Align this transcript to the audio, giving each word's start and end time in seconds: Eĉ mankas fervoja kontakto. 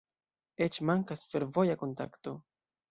Eĉ 0.67 0.79
mankas 0.91 1.23
fervoja 1.35 1.81
kontakto. 1.85 2.37